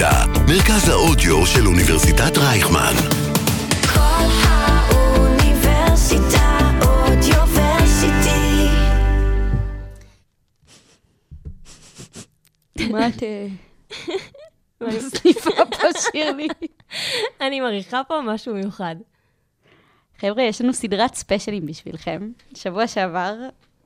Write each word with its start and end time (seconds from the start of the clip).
האוניברסיטה, 0.00 0.42
מרכז 0.48 0.88
האודיו 0.88 1.46
של 1.46 1.66
אוניברסיטת 1.66 2.38
רייכמן. 2.38 2.94
כל 3.94 4.26
האוניברסיטה 4.44 5.58
אודיוורסיטי. 6.82 8.66
מה 12.92 13.08
את 13.08 13.22
אה, 13.22 13.46
מסניפה 14.80 15.50
פה, 15.70 15.86
שירלי? 15.98 16.48
אני 17.40 17.60
מריחה 17.60 18.02
פה 18.08 18.20
משהו 18.24 18.54
מיוחד. 18.54 18.96
חבר'ה, 20.18 20.42
יש 20.42 20.60
לנו 20.60 20.72
סדרת 20.72 21.14
ספיישלים 21.14 21.66
בשבילכם. 21.66 22.30
שבוע 22.54 22.86
שעבר 22.86 23.34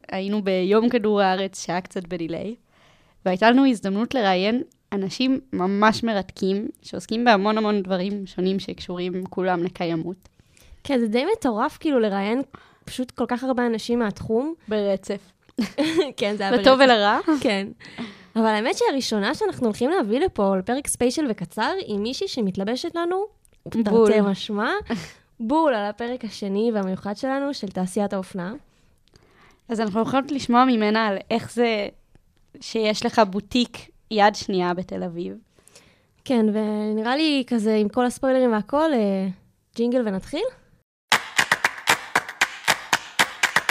היינו 0.08 0.42
ביום 0.42 0.88
כדור 0.88 1.20
הארץ, 1.20 1.66
שעה 1.66 1.80
קצת 1.80 2.06
בדיליי, 2.06 2.54
והייתה 3.24 3.50
לנו 3.50 3.66
הזדמנות 3.66 4.14
לראיין 4.14 4.62
אנשים 4.92 5.40
ממש 5.52 6.04
מרתקים, 6.04 6.68
שעוסקים 6.82 7.24
בהמון 7.24 7.58
המון 7.58 7.82
דברים 7.82 8.26
שונים 8.26 8.58
שקשורים 8.58 9.26
כולם 9.26 9.62
לקיימות. 9.62 10.28
כן, 10.84 10.98
זה 10.98 11.06
די 11.06 11.24
מטורף 11.36 11.78
כאילו 11.80 12.00
לראיין 12.00 12.42
פשוט 12.84 13.10
כל 13.10 13.24
כך 13.28 13.44
הרבה 13.44 13.66
אנשים 13.66 13.98
מהתחום. 13.98 14.54
ברצף. 14.68 15.32
כן, 16.16 16.34
זה 16.36 16.42
היה 16.42 16.52
לטוב 16.52 16.78
ברצף. 16.78 16.84
ולרע. 16.84 17.18
כן. 17.42 17.68
אבל 18.36 18.46
האמת 18.46 18.74
שהראשונה 18.78 19.34
שאנחנו 19.34 19.66
הולכים 19.66 19.90
להביא 19.90 20.20
לפה, 20.20 20.56
לפרק 20.56 20.86
ספיישל 20.86 21.26
וקצר, 21.30 21.72
היא 21.86 21.98
מישהי 21.98 22.28
שמתלבשת 22.28 22.94
לנו, 22.94 23.24
בול. 23.66 23.82
תרתי 24.08 24.20
משמע, 24.20 24.70
בול 25.40 25.74
על 25.74 25.86
הפרק 25.86 26.24
השני 26.24 26.70
והמיוחד 26.74 27.16
שלנו, 27.16 27.54
של 27.54 27.68
תעשיית 27.68 28.12
האופנה. 28.12 28.52
אז 29.68 29.80
אנחנו 29.80 30.02
יכולות 30.02 30.30
לשמוע 30.32 30.64
ממנה 30.64 31.06
על 31.06 31.16
איך 31.30 31.52
זה 31.52 31.88
שיש 32.60 33.06
לך 33.06 33.22
בוטיק 33.30 33.89
יד 34.10 34.34
שנייה 34.34 34.74
בתל 34.74 35.02
אביב. 35.02 35.34
כן, 36.24 36.46
ונראה 36.52 37.16
לי 37.16 37.44
כזה, 37.46 37.74
עם 37.74 37.88
כל 37.88 38.06
הספוילרים 38.06 38.52
והכל, 38.52 38.92
אה, 38.92 39.28
ג'ינגל 39.76 40.02
ונתחיל? 40.06 40.44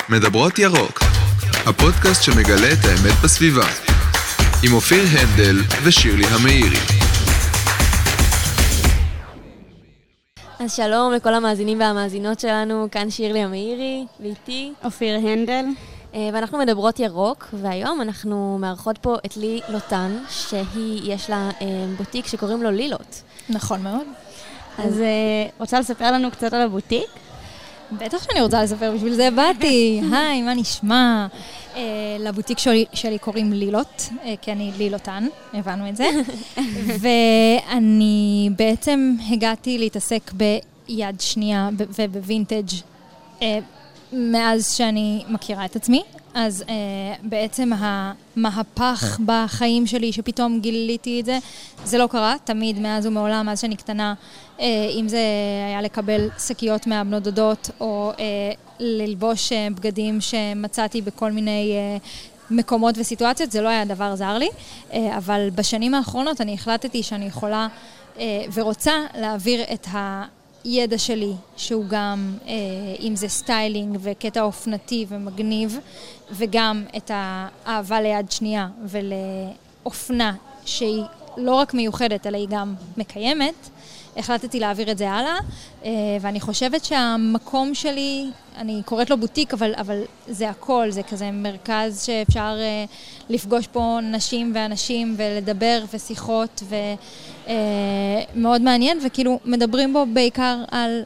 מדברות 0.10 0.60
ירוק, 0.60 1.00
הפודקאסט 1.68 2.24
שמגלה 2.24 2.68
את 2.74 2.86
האמת 2.86 3.14
בסביבה, 3.24 3.66
עם 4.64 4.74
אופיר 4.74 5.04
הנדל 5.12 5.56
ושירלי 5.84 6.26
המאירי. 6.26 7.00
אז 10.60 10.76
שלום 10.76 11.14
לכל 11.14 11.34
המאזינים 11.34 11.80
והמאזינות 11.80 12.40
שלנו, 12.40 12.88
כאן 12.92 13.10
שירלי 13.10 13.40
המאירי, 13.40 14.06
ואיתי. 14.20 14.74
אופיר 14.84 15.16
הנדל. 15.16 15.66
אה, 16.14 16.30
ואנחנו 16.34 16.58
מדברות 16.58 17.00
ירוק, 17.00 17.48
והיום 17.54 18.02
אנחנו 18.02 18.58
מארחות 18.62 18.98
פה 18.98 19.16
את 19.26 19.38
לי 19.38 19.60
לוטן, 19.70 20.18
שהיא, 20.30 21.14
יש 21.14 21.30
לה 21.30 21.50
אה, 21.62 21.86
בוטיק 21.98 22.28
שקוראים 22.28 22.64
לו 22.64 22.72
לילות. 22.72 23.22
נכון 23.50 23.84
מאוד. 23.84 24.06
אז 24.78 25.00
אה, 25.00 25.50
רוצה 25.60 25.80
לספר 25.80 26.12
לנו 26.12 26.32
קצת 26.32 26.54
על 26.54 26.62
הבוטיק? 26.62 27.08
בטח 27.92 28.24
שאני 28.24 28.42
רוצה 28.42 28.64
לספר, 28.64 28.92
בשביל 28.96 29.14
זה 29.14 29.30
באתי. 29.36 30.02
היי, 30.14 30.42
מה 30.42 30.54
נשמע? 30.54 31.28
לבוטיק 32.20 32.60
שלי, 32.60 32.86
שלי 32.94 33.18
קוראים 33.18 33.54
לילות, 33.54 34.10
כי 34.42 34.52
אני 34.52 34.72
לילותן, 34.78 35.28
הבנו 35.54 35.90
את 35.90 35.96
זה. 35.96 36.10
ואני 37.02 38.50
בעצם 38.58 39.16
הגעתי 39.32 39.78
להתעסק 39.78 40.32
ביד 40.32 41.22
שנייה 41.22 41.70
ובווינטג' 41.78 42.70
מאז 44.14 44.76
שאני 44.76 45.24
מכירה 45.28 45.66
את 45.66 45.76
עצמי. 45.76 46.04
אז 46.34 46.64
אה, 46.70 46.76
בעצם 47.24 47.72
המהפך 47.78 49.20
בחיים 49.26 49.88
שלי, 49.88 50.14
שפתאום 50.14 50.60
גיליתי 50.60 51.20
את 51.20 51.26
זה, 51.26 51.40
זה 51.86 51.98
לא 51.98 52.08
קרה, 52.08 52.36
תמיד, 52.44 52.80
מאז 52.80 53.06
ומעולם, 53.06 53.46
מאז 53.46 53.62
שאני 53.62 53.76
קטנה, 53.76 54.14
אה, 54.60 54.66
אם 55.00 55.08
זה 55.08 55.22
היה 55.68 55.82
לקבל 55.82 56.30
שקיות 56.48 56.88
מהבנות 56.88 57.24
דודות, 57.24 57.70
או 57.80 58.12
אה, 58.20 58.26
ללבוש 58.80 59.52
אה, 59.52 59.68
בגדים 59.76 60.22
שמצאתי 60.22 61.02
בכל 61.02 61.32
מיני 61.32 61.74
אה, 61.76 61.98
מקומות 62.52 62.96
וסיטואציות, 62.98 63.52
זה 63.52 63.62
לא 63.62 63.70
היה 63.70 63.86
דבר 63.86 64.16
זר 64.16 64.38
לי. 64.38 64.50
אה, 64.94 65.18
אבל 65.18 65.50
בשנים 65.56 65.94
האחרונות 65.94 66.42
אני 66.42 66.54
החלטתי 66.54 67.04
שאני 67.04 67.26
יכולה 67.26 67.68
אה, 68.20 68.46
ורוצה 68.54 68.94
להעביר 69.16 69.64
את 69.74 69.88
ה... 69.94 70.24
ידע 70.66 70.98
שלי, 70.98 71.34
שהוא 71.58 71.86
גם, 71.88 72.38
אה, 72.48 72.54
אם 73.00 73.16
זה 73.16 73.28
סטיילינג 73.28 73.98
וקטע 74.02 74.42
אופנתי 74.42 75.06
ומגניב, 75.10 75.80
וגם 76.32 76.84
את 76.98 77.12
האהבה 77.14 78.02
ליד 78.02 78.32
שנייה 78.32 78.68
ולאופנה 78.86 80.36
שהיא 80.66 81.04
לא 81.40 81.56
רק 81.56 81.74
מיוחדת, 81.74 82.28
אלא 82.28 82.38
היא 82.38 82.48
גם 82.50 82.76
מקיימת, 82.98 83.70
החלטתי 84.18 84.60
להעביר 84.60 84.92
את 84.92 84.98
זה 84.98 85.12
הלאה, 85.12 85.38
אה, 85.86 85.92
ואני 86.22 86.40
חושבת 86.40 86.86
שהמקום 86.86 87.76
שלי, 87.76 88.30
אני 88.58 88.82
קוראת 88.86 89.10
לו 89.10 89.18
בוטיק, 89.18 89.54
אבל, 89.54 89.74
אבל 89.78 90.02
זה 90.28 90.50
הכל, 90.50 90.88
זה 90.90 91.04
כזה 91.04 91.32
מרכז 91.32 92.04
שאפשר 92.06 92.58
אה, 92.60 92.86
לפגוש 93.30 93.68
פה 93.68 94.00
נשים 94.04 94.52
ואנשים 94.56 95.16
ולדבר 95.18 95.84
ושיחות, 95.94 96.64
ומאוד 98.36 98.62
מעניין, 98.62 99.00
וכאילו 99.06 99.40
מדברים 99.46 99.94
בו 99.94 100.06
בעיקר 100.14 100.58
על, 100.72 101.04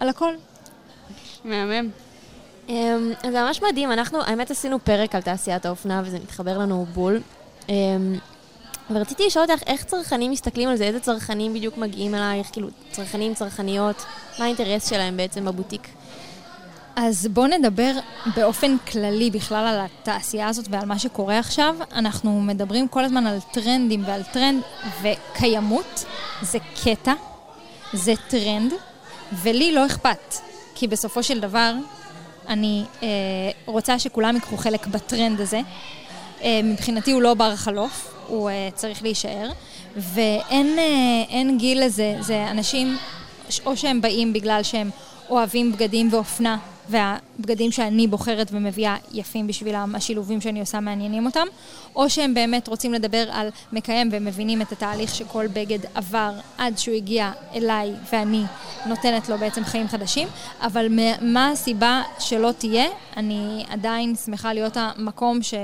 על 0.00 0.08
הכל. 0.08 0.34
מהמם. 1.44 1.90
אמ, 2.68 3.12
אז 3.22 3.32
זה 3.32 3.42
ממש 3.42 3.62
מדהים, 3.62 3.92
אנחנו, 3.92 4.22
האמת 4.22 4.50
עשינו 4.50 4.78
פרק 4.84 5.14
על 5.14 5.22
תעשיית 5.22 5.66
האופנה, 5.66 6.02
וזה 6.04 6.18
מתחבר 6.18 6.58
לנו 6.58 6.86
בול. 6.94 7.20
ורציתי 8.90 9.26
לשאול 9.26 9.44
אותך, 9.50 9.62
איך 9.66 9.84
צרכנים 9.84 10.30
מסתכלים 10.30 10.68
על 10.68 10.76
זה? 10.76 10.84
איזה 10.84 11.00
צרכנים 11.00 11.54
בדיוק 11.54 11.76
מגיעים 11.76 12.14
אלייך? 12.14 12.46
כאילו, 12.52 12.68
צרכנים, 12.90 13.34
צרכניות, 13.34 14.04
מה 14.38 14.44
האינטרס 14.44 14.90
שלהם 14.90 15.16
בעצם 15.16 15.44
בבוטיק? 15.44 15.88
אז 16.96 17.28
בואו 17.32 17.46
נדבר 17.46 17.92
באופן 18.36 18.76
כללי 18.78 19.30
בכלל 19.30 19.66
על 19.66 19.80
התעשייה 19.80 20.48
הזאת 20.48 20.66
ועל 20.70 20.86
מה 20.86 20.98
שקורה 20.98 21.38
עכשיו. 21.38 21.76
אנחנו 21.92 22.40
מדברים 22.40 22.88
כל 22.88 23.04
הזמן 23.04 23.26
על 23.26 23.38
טרנדים 23.52 24.02
ועל 24.06 24.22
טרנד, 24.22 24.62
וקיימות 25.02 26.04
זה 26.42 26.58
קטע, 26.84 27.12
זה 27.92 28.12
טרנד, 28.28 28.72
ולי 29.32 29.72
לא 29.72 29.86
אכפת, 29.86 30.34
כי 30.74 30.88
בסופו 30.88 31.22
של 31.22 31.40
דבר 31.40 31.72
אני 32.48 32.84
אה, 33.02 33.08
רוצה 33.66 33.98
שכולם 33.98 34.34
ייקחו 34.34 34.56
חלק 34.56 34.86
בטרנד 34.86 35.40
הזה. 35.40 35.60
אה, 36.46 36.60
מבחינתי 36.64 37.12
הוא 37.12 37.22
לא 37.22 37.34
בר 37.34 37.56
חלוף, 37.56 38.14
הוא 38.26 38.50
אה, 38.50 38.68
צריך 38.74 39.02
להישאר, 39.02 39.50
ואין 39.96 40.78
אין 41.28 41.58
גיל 41.58 41.84
לזה, 41.84 42.16
זה 42.20 42.50
אנשים, 42.50 42.96
או 43.66 43.76
שהם 43.76 44.00
באים 44.00 44.32
בגלל 44.32 44.62
שהם 44.62 44.90
אוהבים 45.30 45.72
בגדים 45.72 46.08
ואופנה, 46.12 46.58
והבגדים 46.88 47.72
שאני 47.72 48.06
בוחרת 48.06 48.48
ומביאה 48.52 48.96
יפים 49.12 49.46
בשבילם, 49.46 49.94
השילובים 49.94 50.40
שאני 50.40 50.60
עושה 50.60 50.80
מעניינים 50.80 51.26
אותם, 51.26 51.46
או 51.96 52.10
שהם 52.10 52.34
באמת 52.34 52.68
רוצים 52.68 52.92
לדבר 52.92 53.24
על 53.30 53.48
מקיים 53.72 54.08
ומבינים 54.12 54.62
את 54.62 54.72
התהליך 54.72 55.14
שכל 55.14 55.46
בגד 55.46 55.78
עבר 55.94 56.32
עד 56.58 56.78
שהוא 56.78 56.94
הגיע 56.96 57.32
אליי 57.54 57.92
ואני 58.12 58.42
נותנת 58.86 59.28
לו 59.28 59.38
בעצם 59.38 59.64
חיים 59.64 59.88
חדשים, 59.88 60.28
אבל 60.60 60.86
מה 61.20 61.50
הסיבה 61.50 62.02
שלא 62.18 62.50
תהיה, 62.58 62.86
אני 63.16 63.64
עדיין 63.68 64.14
שמחה 64.14 64.52
להיות 64.52 64.76
המקום 64.76 65.42
ש... 65.42 65.54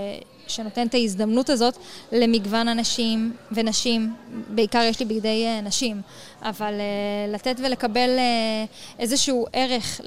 שנותן 0.53 0.87
את 0.87 0.95
ההזדמנות 0.95 1.51
הזאת 1.51 1.77
למגוון 2.13 2.69
אנשים 2.69 3.37
ונשים, 3.53 4.15
בעיקר 4.49 4.83
יש 4.83 5.01
לי 5.01 5.07
בגדי 5.07 5.47
אה, 5.47 5.61
נשים, 5.61 6.01
אבל 6.43 6.75
uh, 6.75 7.35
לתת 7.35 7.57
ולקבל 7.65 8.11
uh, 8.17 8.99
איזשהו 8.99 9.47
ערך 9.53 10.01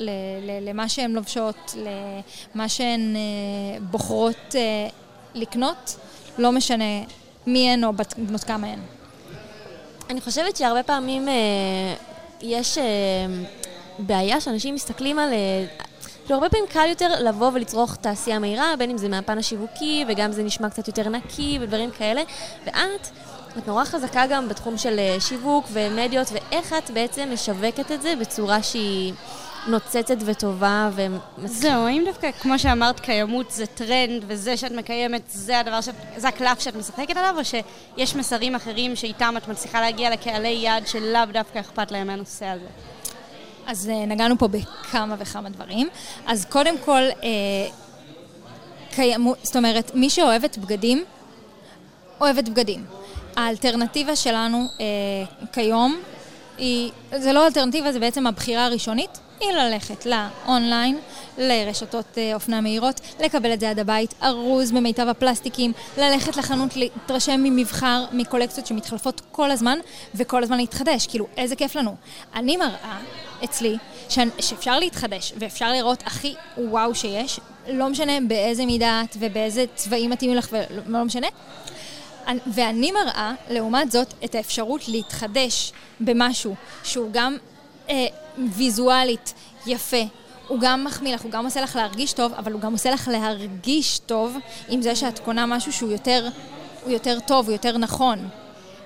למה 0.62 0.90
שהן 0.90 1.12
לובשות, 1.12 1.76
למה 2.56 2.70
שהן 2.70 3.16
בוחרות 3.92 4.56
לקנות, 5.36 5.96
לא 6.38 6.52
משנה 6.52 7.04
מי 7.48 7.70
הן 7.70 7.84
או 7.84 7.92
בנות 8.18 8.44
כמה 8.44 8.68
הן. 8.68 8.80
אני 10.10 10.22
חושבת 10.22 10.56
שהרבה 10.56 10.84
פעמים 10.84 11.30
אה, 11.30 11.34
יש 12.42 12.78
אה, 12.78 12.84
בעיה 14.00 14.42
שאנשים 14.42 14.76
מסתכלים 14.76 15.20
על... 15.20 15.30
אה, 16.26 16.28
כאילו, 16.28 16.40
הרבה 16.40 16.50
פעמים 16.50 16.68
קל 16.70 16.86
יותר 16.90 17.10
לבוא 17.20 17.52
ולצרוך 17.54 17.96
תעשייה 17.96 18.40
מהירה, 18.40 18.74
בין 18.80 18.90
אם 18.90 18.98
זה 18.98 19.10
מהפן 19.10 19.38
השיווקי, 19.38 20.06
וגם 20.08 20.32
זה 20.32 20.44
נשמע 20.44 20.70
קצת 20.70 20.88
יותר 20.88 21.10
נקי 21.10 21.58
ודברים 21.62 21.92
כאלה. 21.92 22.22
ואת, 22.66 23.08
את 23.58 23.68
נורא 23.68 23.86
חזקה 23.86 24.28
גם 24.30 24.50
בתחום 24.50 24.78
של 24.78 25.00
אה, 25.00 25.18
שיווק 25.20 25.66
ומדיות, 25.72 26.28
ואיך 26.32 26.74
את 26.74 26.92
בעצם 26.92 27.30
משווקת 27.34 27.92
את 27.92 28.02
זה 28.02 28.14
בצורה 28.20 28.64
שהיא 28.64 29.14
נוצצת 29.68 30.18
וטובה 30.20 30.90
ומצליחה. 30.96 31.48
זהו, 31.48 31.88
אם 31.88 32.04
דווקא, 32.06 32.32
כמו 32.32 32.60
שאמרת, 32.60 33.00
קיימות 33.00 33.52
זה 33.52 33.66
טרנד, 33.66 34.24
וזה 34.28 34.58
שאת 34.58 34.72
מקיימת, 34.72 35.22
זה 35.28 35.60
הדבר 35.60 35.82
שאת, 35.82 35.96
זה 36.18 36.28
הקלף 36.28 36.60
שאת 36.60 36.76
משחקת 36.76 37.18
עליו, 37.18 37.36
או 37.38 37.46
שיש 37.46 38.16
מסרים 38.16 38.56
אחרים 38.56 38.96
שאיתם 38.96 39.34
את 39.38 39.48
מצליחה 39.48 39.82
להגיע 39.82 40.10
לקהלי 40.10 40.50
יעד 40.50 40.88
שלאו 40.88 41.26
דווקא 41.34 41.60
אכפת 41.60 41.92
להם 41.92 42.08
מהנושא 42.08 42.46
הזה? 42.46 42.95
אז 43.66 43.90
אה, 43.90 44.06
נגענו 44.06 44.38
פה 44.38 44.48
בכמה 44.48 45.16
וכמה 45.20 45.50
דברים. 45.50 45.90
אז 46.28 46.46
קודם 46.46 46.76
כל, 46.86 47.02
אה, 47.02 47.30
קיימו, 48.92 49.34
זאת 49.44 49.56
אומרת, 49.56 49.92
מי 49.96 50.10
שאוהבת 50.10 50.58
בגדים, 50.58 51.04
אוהבת 52.22 52.50
בגדים. 52.50 52.86
האלטרנטיבה 53.36 54.16
שלנו 54.16 54.68
אה, 54.80 55.46
כיום 55.54 56.00
היא, 56.58 56.92
זה 57.16 57.34
לא 57.34 57.46
אלטרנטיבה, 57.48 57.92
זה 57.92 58.00
בעצם 58.00 58.28
הבחירה 58.28 58.66
הראשונית, 58.66 59.20
היא 59.40 59.52
ללכת 59.52 60.06
לאונליין, 60.06 61.00
לרשתות 61.38 62.18
אה, 62.18 62.34
אופנה 62.34 62.62
מהירות, 62.62 63.02
לקבל 63.20 63.54
את 63.54 63.60
זה 63.60 63.70
עד 63.70 63.80
הבית, 63.80 64.14
ארוז 64.24 64.72
במיטב 64.72 65.08
הפלסטיקים, 65.08 65.72
ללכת 65.98 66.38
לחנות, 66.38 66.76
להתרשם 66.76 67.40
ממבחר, 67.44 68.06
מקולקציות 68.12 68.68
שמתחלפות 68.68 69.22
כל 69.32 69.52
הזמן, 69.52 69.78
וכל 70.16 70.44
הזמן 70.44 70.58
להתחדש. 70.58 71.08
כאילו, 71.08 71.28
איזה 71.38 71.56
כיף 71.56 71.76
לנו. 71.76 71.96
אני 72.36 72.58
מראה 72.58 72.98
אצלי 73.44 73.78
ש... 74.10 74.20
שאפשר 74.40 74.80
להתחדש, 74.80 75.34
ואפשר 75.38 75.72
לראות 75.72 76.04
הכי 76.06 76.36
וואו 76.58 76.96
שיש, 76.96 77.40
לא 77.68 77.90
משנה 77.90 78.14
באיזה 78.28 78.66
מידה 78.66 79.02
את 79.06 79.18
ובאיזה 79.20 79.66
צבעים 79.76 80.10
מתאימים 80.10 80.38
לך, 80.38 80.50
ולא 80.52 81.04
משנה. 81.04 81.28
ואני 82.48 82.92
מראה, 82.92 83.34
לעומת 83.50 83.92
זאת, 83.92 84.14
את 84.26 84.36
האפשרות 84.36 84.88
להתחדש 84.88 85.72
במשהו 86.00 86.56
שהוא 86.84 87.10
גם 87.12 87.38
אה, 87.90 88.06
ויזואלית 88.56 89.34
יפה, 89.68 90.04
הוא 90.48 90.60
גם 90.62 90.84
מחמיא 90.84 91.16
לך, 91.16 91.22
הוא 91.22 91.32
גם 91.32 91.46
עושה 91.46 91.62
לך 91.62 91.76
להרגיש 91.76 92.14
טוב, 92.14 92.34
אבל 92.34 92.52
הוא 92.52 92.62
גם 92.62 92.72
עושה 92.72 92.92
לך 92.92 93.08
להרגיש 93.08 94.00
טוב 94.00 94.38
עם 94.70 94.82
זה 94.82 94.96
שאת 94.96 95.20
קונה 95.20 95.46
משהו 95.46 95.74
שהוא 95.74 95.92
יותר, 95.92 96.28
יותר 96.88 97.20
טוב, 97.20 97.46
הוא 97.46 97.54
יותר 97.54 97.78
נכון. 97.78 98.30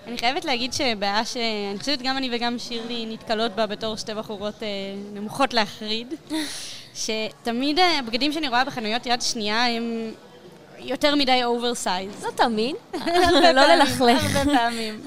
אני 0.09 0.17
חייבת 0.17 0.45
להגיד 0.45 0.73
שבעיה 0.73 1.25
שאני 1.25 1.79
חושבת 1.79 2.01
גם 2.01 2.17
אני 2.17 2.29
וגם 2.31 2.59
שירלי 2.59 3.05
נתקלות 3.05 3.51
בה 3.55 3.65
בתור 3.65 3.95
שתי 3.95 4.13
בחורות 4.13 4.63
אה, 4.63 4.67
נמוכות 5.13 5.53
להחריד, 5.53 6.13
שתמיד 7.03 7.79
הבגדים 7.79 8.31
שאני 8.31 8.47
רואה 8.47 8.65
בחנויות 8.65 9.05
יד 9.05 9.21
שנייה 9.21 9.65
הם 9.65 10.11
יותר 10.79 11.15
מדי 11.15 11.43
oversize. 11.43 12.23
לא 12.23 12.31
תמיד, 12.31 12.75
לא 13.55 13.65
ללכלך. 13.65 14.35
הרבה 14.35 14.57
פעמים. 14.57 15.01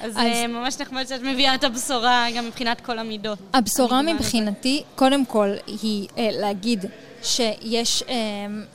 אז, 0.00 0.12
אז 0.16 0.48
ממש 0.48 0.80
נחמד 0.80 1.06
שאת 1.08 1.22
מביאה 1.22 1.54
את 1.54 1.64
הבשורה 1.64 2.26
גם 2.36 2.46
מבחינת 2.46 2.80
כל 2.80 2.98
המידות. 2.98 3.38
הבשורה 3.54 4.02
מבחינתי, 4.02 4.82
קודם 4.94 5.26
כל, 5.26 5.48
היא 5.66 6.08
אה, 6.18 6.28
להגיד 6.32 6.84
שיש 7.22 8.02
אה, 8.08 8.14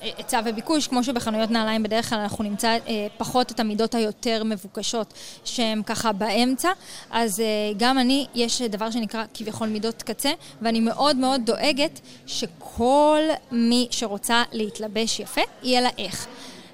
היצע 0.02 0.38
אה, 0.38 0.42
וביקוש, 0.46 0.88
כמו 0.88 1.04
שבחנויות 1.04 1.52
נעליים 1.52 1.84
בדרך 1.84 2.10
כלל 2.10 2.20
אנחנו 2.20 2.44
נמצא 2.44 2.78
אה, 2.88 3.08
פחות 3.18 3.52
את 3.52 3.60
המידות 3.60 3.96
היותר 3.96 4.44
מבוקשות 4.44 5.14
שהן 5.46 5.84
ככה 5.84 6.12
באמצע, 6.12 6.70
אז 7.12 7.40
אה, 7.40 7.46
גם 7.78 8.00
אני, 8.00 8.28
יש 8.36 8.62
דבר 8.62 8.92
שנקרא 8.92 9.24
כביכול 9.34 9.68
מידות 9.68 10.04
קצה, 10.04 10.32
ואני 10.62 10.80
מאוד 10.80 11.16
מאוד 11.16 11.42
דואגת 11.46 12.00
שכל 12.28 13.22
מי 13.52 13.88
שרוצה 13.92 14.44
להתלבש 14.52 15.20
יפה, 15.20 15.42
יהיה 15.64 15.82
לה 15.82 15.90
איך. 15.98 16.28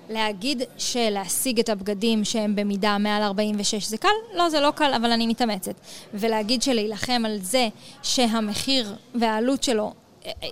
להגיד 0.09 0.61
שלהשיג 0.77 1.59
את 1.59 1.69
הבגדים 1.69 2.25
שהם 2.25 2.55
במידה 2.55 2.97
מעל 2.97 3.23
46 3.23 3.87
זה 3.87 3.97
קל? 3.97 4.07
לא, 4.33 4.49
זה 4.49 4.59
לא 4.59 4.71
קל, 4.71 4.93
אבל 4.95 5.11
אני 5.11 5.27
מתאמצת. 5.27 5.73
ולהגיד 6.13 6.61
שלהילחם 6.61 7.23
על 7.25 7.37
זה 7.41 7.67
שהמחיר 8.03 8.95
והעלות 9.15 9.63
שלו 9.63 9.93
אה, 10.25 10.31
אה, 10.43 10.49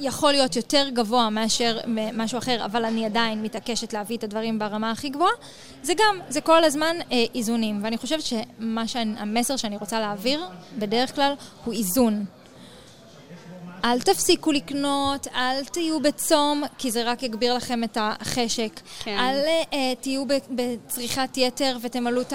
יכול 0.00 0.32
להיות 0.32 0.56
יותר 0.56 0.88
גבוה 0.92 1.30
מאשר 1.30 1.78
משהו 2.12 2.38
אחר, 2.38 2.64
אבל 2.64 2.84
אני 2.84 3.06
עדיין 3.06 3.42
מתעקשת 3.42 3.92
להביא 3.92 4.16
את 4.16 4.24
הדברים 4.24 4.58
ברמה 4.58 4.90
הכי 4.90 5.08
גבוהה, 5.08 5.32
זה 5.82 5.94
גם, 5.94 6.18
זה 6.28 6.40
כל 6.40 6.64
הזמן 6.64 6.96
אה, 7.12 7.24
איזונים. 7.34 7.80
ואני 7.84 7.96
חושבת 7.96 8.22
שהמסר 8.22 9.56
שאני 9.56 9.76
רוצה 9.76 10.00
להעביר, 10.00 10.44
בדרך 10.78 11.14
כלל, 11.14 11.32
הוא 11.64 11.74
איזון. 11.74 12.24
אל 13.84 14.00
תפסיקו 14.00 14.52
לקנות, 14.52 15.26
אל 15.34 15.64
תהיו 15.64 16.00
בצום, 16.00 16.62
כי 16.78 16.90
זה 16.90 17.02
רק 17.02 17.22
יגביר 17.22 17.54
לכם 17.54 17.84
את 17.84 17.98
החשק. 18.00 18.80
כן. 19.04 19.18
אל 19.18 19.44
uh, 19.70 19.74
תהיו 20.00 20.24
בצריכת 20.50 21.36
יתר 21.36 21.76
ותמלאו 21.80 22.20
את 22.20 22.32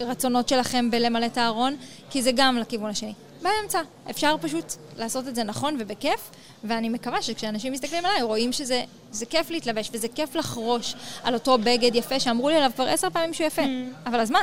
הרצונות 0.00 0.48
שלכם 0.48 0.90
בלמלא 0.90 1.26
את 1.26 1.38
הארון, 1.38 1.76
כי 2.10 2.22
זה 2.22 2.30
גם 2.34 2.58
לכיוון 2.58 2.90
השני. 2.90 3.12
באמצע. 3.44 3.80
אפשר 4.10 4.36
פשוט 4.40 4.64
לעשות 4.96 5.28
את 5.28 5.34
זה 5.34 5.44
נכון 5.44 5.76
ובכיף, 5.78 6.30
ואני 6.64 6.88
מקווה 6.88 7.22
שכשאנשים 7.22 7.72
מסתכלים 7.72 8.04
עליי, 8.04 8.22
רואים 8.22 8.52
שזה 8.52 9.26
כיף 9.30 9.50
להתלבש 9.50 9.90
וזה 9.92 10.08
כיף 10.08 10.34
לחרוש 10.34 10.94
על 11.24 11.34
אותו 11.34 11.58
בגד 11.58 11.94
יפה 11.94 12.20
שאמרו 12.20 12.48
לי 12.48 12.56
עליו 12.56 12.70
כבר 12.74 12.88
עשר 12.88 13.10
פעמים 13.10 13.34
שהוא 13.34 13.46
יפה. 13.46 13.62
Mm. 13.62 14.08
אבל 14.08 14.20
אז 14.20 14.30
מה? 14.30 14.40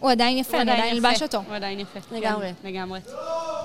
הוא 0.00 0.10
עדיין 0.10 0.38
יפה, 0.38 0.60
אני 0.60 0.70
עדיין 0.70 0.94
אלבש 0.96 1.22
אותו. 1.22 1.38
הוא 1.48 1.56
עדיין 1.56 1.80
יפה. 1.80 1.98
לגמרי. 2.12 2.52
כן, 2.62 2.68
לגמרי. 2.68 3.00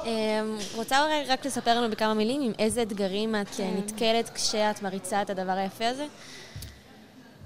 אמ, 0.08 0.58
רוצה 0.76 1.04
אולי 1.04 1.24
רק 1.28 1.46
לספר 1.46 1.82
לנו 1.82 1.90
בכמה 1.92 2.14
מילים 2.14 2.42
עם 2.42 2.52
איזה 2.60 2.82
אתגרים 2.82 3.36
את 3.36 3.48
כן. 3.58 3.74
נתקלת 3.78 4.30
כשאת 4.30 4.82
מריצה 4.82 5.22
את 5.22 5.30
הדבר 5.30 5.52
היפה 5.52 5.88
הזה? 5.88 6.06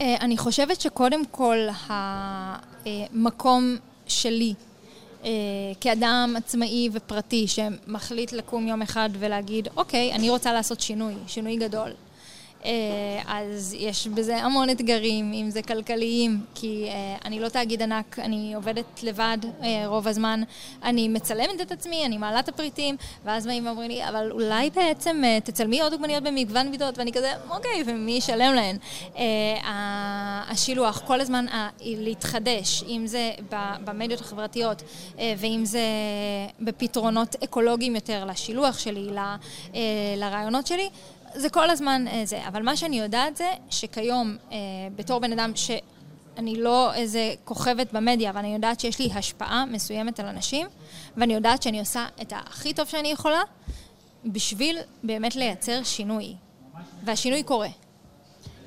אה, 0.01 0.15
אני 0.21 0.37
חושבת 0.37 0.81
שקודם 0.81 1.25
כל 1.25 1.57
המקום 2.85 3.77
שלי 4.07 4.53
אה, 5.23 5.29
כאדם 5.81 6.33
עצמאי 6.37 6.89
ופרטי 6.93 7.47
שמחליט 7.47 8.31
לקום 8.31 8.67
יום 8.67 8.81
אחד 8.81 9.09
ולהגיד, 9.19 9.67
אוקיי, 9.75 10.13
אני 10.13 10.29
רוצה 10.29 10.53
לעשות 10.53 10.79
שינוי, 10.79 11.13
שינוי 11.27 11.55
גדול. 11.55 11.91
אה, 12.65 13.21
אז 13.27 13.75
יש 13.79 14.07
בזה 14.07 14.37
המון 14.37 14.69
אתגרים, 14.69 15.33
אם 15.33 15.49
זה 15.49 15.61
כלכליים, 15.61 16.45
כי 16.55 16.85
אה, 16.87 17.15
אני 17.25 17.39
לא 17.39 17.49
תאגיד 17.49 17.81
ענק, 17.81 18.19
אני 18.19 18.53
עובדת 18.53 19.03
לבד 19.03 19.37
אה, 19.63 19.83
רוב 19.85 20.07
הזמן, 20.07 20.43
אני 20.83 21.07
מצלמת 21.07 21.61
את 21.61 21.71
עצמי, 21.71 22.05
אני 22.05 22.17
מעלה 22.17 22.39
את 22.39 22.49
הפריטים, 22.49 22.95
ואז 23.25 23.45
באים 23.45 23.65
ואומרים 23.65 23.91
לי, 23.91 24.07
אבל 24.09 24.31
אולי 24.31 24.69
בעצם 24.69 25.23
תצלמי 25.43 25.81
עוד 25.81 25.91
דוגמניות 25.91 26.23
במגוון 26.23 26.67
מידות, 26.67 26.97
ואני 26.97 27.11
כזה, 27.11 27.31
אוקיי, 27.49 27.83
ומי 27.85 28.11
ישלם 28.11 28.53
להן? 28.53 28.77
השילוח, 30.49 31.01
כל 31.07 31.21
הזמן 31.21 31.45
להתחדש, 31.81 32.83
אם 32.87 33.03
זה 33.07 33.31
במדיות 33.85 34.21
החברתיות, 34.21 34.83
ואם 35.37 35.61
זה 35.63 35.81
בפתרונות 36.59 37.35
אקולוגיים 37.43 37.95
יותר 37.95 38.25
לשילוח 38.25 38.79
שלי, 38.79 39.09
לרעיונות 40.17 40.67
שלי, 40.67 40.89
זה 41.35 41.49
כל 41.49 41.69
הזמן 41.69 42.05
אה, 42.07 42.21
זה. 42.25 42.47
אבל 42.47 42.63
מה 42.63 42.75
שאני 42.75 42.99
יודעת 42.99 43.37
זה 43.37 43.49
שכיום, 43.69 44.37
אה, 44.51 44.57
בתור 44.95 45.19
בן 45.19 45.31
אדם 45.31 45.51
שאני 45.55 46.55
לא 46.55 46.93
איזה 46.93 47.33
כוכבת 47.45 47.93
במדיה, 47.93 48.29
אבל 48.29 48.39
אני 48.39 48.53
יודעת 48.53 48.79
שיש 48.79 48.99
לי 48.99 49.09
השפעה 49.15 49.65
מסוימת 49.65 50.19
על 50.19 50.25
אנשים, 50.25 50.67
ואני 51.17 51.33
יודעת 51.33 51.63
שאני 51.63 51.79
עושה 51.79 52.07
את 52.21 52.33
הכי 52.35 52.73
טוב 52.73 52.87
שאני 52.87 53.11
יכולה, 53.11 53.41
בשביל 54.25 54.77
באמת 55.03 55.35
לייצר 55.35 55.83
שינוי. 55.83 56.35
והשינוי 57.03 57.43
קורה. 57.43 57.69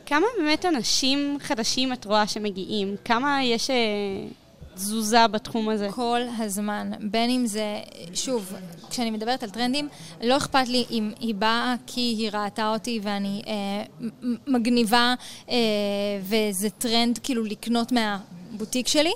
כמה 0.06 0.26
באמת 0.38 0.64
אנשים 0.64 1.36
חדשים 1.40 1.92
את 1.92 2.04
רואה 2.04 2.26
שמגיעים? 2.26 2.96
כמה 3.04 3.44
יש... 3.44 3.70
תזוזה 4.74 5.26
בתחום 5.26 5.68
הזה. 5.68 5.88
כל 5.90 6.20
הזמן. 6.38 6.90
בין 7.00 7.30
אם 7.30 7.46
זה, 7.46 7.80
שוב, 8.14 8.52
כשאני 8.90 9.10
מדברת 9.10 9.42
על 9.42 9.50
טרנדים, 9.50 9.88
לא 10.22 10.36
אכפת 10.36 10.68
לי 10.68 10.84
אם 10.90 11.12
היא 11.20 11.34
באה 11.34 11.74
כי 11.86 12.00
היא 12.00 12.30
ראתה 12.32 12.72
אותי 12.72 13.00
ואני 13.02 13.42
אה, 13.46 14.08
מגניבה 14.46 15.14
אה, 15.48 15.56
וזה 16.22 16.70
טרנד 16.70 17.18
כאילו 17.18 17.44
לקנות 17.44 17.92
מהבוטיק 17.92 18.88
שלי. 18.88 19.12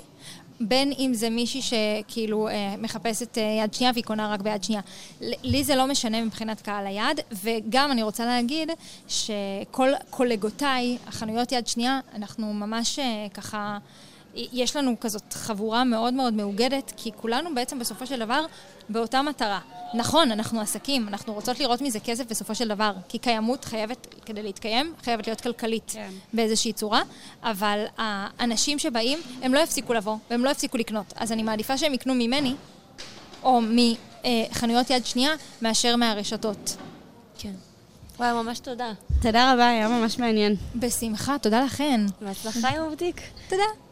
בין 0.61 0.93
אם 0.99 1.11
זה 1.13 1.29
מישהי 1.29 1.61
שכאילו 1.61 2.47
אה, 2.47 2.75
מחפשת 2.77 3.37
אה, 3.37 3.63
יד 3.63 3.73
שנייה 3.73 3.91
והיא 3.93 4.03
קונה 4.03 4.33
רק 4.33 4.41
ביד 4.41 4.63
שנייה. 4.63 4.81
לי 5.21 5.63
זה 5.63 5.75
לא 5.75 5.87
משנה 5.87 6.21
מבחינת 6.21 6.61
קהל 6.61 6.87
היעד, 6.87 7.19
וגם 7.43 7.91
אני 7.91 8.03
רוצה 8.03 8.25
להגיד 8.25 8.69
שכל 9.07 9.89
קולגותיי, 10.09 10.97
החנויות 11.07 11.51
יד 11.51 11.67
שנייה, 11.67 11.99
אנחנו 12.15 12.53
ממש 12.53 12.99
אה, 12.99 13.27
ככה... 13.33 13.77
יש 14.35 14.75
לנו 14.75 14.95
כזאת 14.99 15.33
חבורה 15.33 15.83
מאוד 15.83 16.13
מאוד 16.13 16.33
מאוגדת, 16.33 16.93
כי 16.97 17.11
כולנו 17.15 17.55
בעצם 17.55 17.79
בסופו 17.79 18.07
של 18.07 18.19
דבר 18.19 18.45
באותה 18.89 19.21
מטרה. 19.21 19.59
נכון, 19.93 20.31
אנחנו 20.31 20.61
עסקים, 20.61 21.07
אנחנו 21.07 21.33
רוצות 21.33 21.59
לראות 21.59 21.81
מזה 21.81 21.99
כסף 21.99 22.25
בסופו 22.29 22.55
של 22.55 22.67
דבר, 22.67 22.93
כי 23.07 23.17
קיימות 23.17 23.65
חייבת, 23.65 24.15
כדי 24.25 24.43
להתקיים, 24.43 24.93
חייבת 25.03 25.27
להיות 25.27 25.41
כלכלית 25.41 25.91
כן. 25.93 26.09
באיזושהי 26.33 26.73
צורה, 26.73 27.01
אבל 27.43 27.85
האנשים 27.97 28.79
שבאים, 28.79 29.19
הם 29.41 29.53
לא 29.53 29.59
יפסיקו 29.59 29.93
לבוא, 29.93 30.17
והם 30.29 30.45
לא 30.45 30.49
יפסיקו 30.49 30.77
לקנות. 30.77 31.13
אז 31.15 31.31
אני 31.31 31.43
מעדיפה 31.43 31.77
שהם 31.77 31.93
יקנו 31.93 32.13
ממני, 32.13 32.55
או 33.43 33.61
מחנויות 33.61 34.89
יד 34.89 35.05
שנייה, 35.05 35.31
מאשר 35.61 35.95
מהרשתות. 35.95 36.77
כן. 37.39 37.53
וואי, 38.17 38.33
ממש 38.33 38.59
תודה. 38.59 38.91
תודה 39.21 39.53
רבה, 39.53 39.69
היה 39.69 39.87
ממש 39.87 40.19
מעניין. 40.19 40.55
בשמחה, 40.75 41.37
תודה 41.41 41.61
לכן. 41.61 42.01
בהצלחה 42.21 42.69
עם 42.69 42.81
הבוטיק. 42.81 43.21
תודה. 43.49 43.88